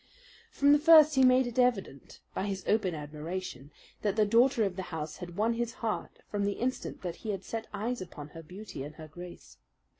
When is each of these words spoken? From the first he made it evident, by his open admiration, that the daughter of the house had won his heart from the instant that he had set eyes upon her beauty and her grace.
From 0.51 0.71
the 0.71 0.79
first 0.79 1.13
he 1.13 1.23
made 1.23 1.45
it 1.45 1.59
evident, 1.59 2.21
by 2.33 2.47
his 2.47 2.63
open 2.67 2.95
admiration, 2.95 3.69
that 4.01 4.15
the 4.15 4.25
daughter 4.25 4.63
of 4.63 4.75
the 4.75 4.81
house 4.89 5.17
had 5.17 5.37
won 5.37 5.53
his 5.53 5.73
heart 5.73 6.23
from 6.27 6.43
the 6.43 6.53
instant 6.53 7.03
that 7.03 7.17
he 7.17 7.29
had 7.29 7.43
set 7.43 7.67
eyes 7.71 8.01
upon 8.01 8.29
her 8.29 8.41
beauty 8.41 8.81
and 8.81 8.95
her 8.95 9.07
grace. 9.07 9.57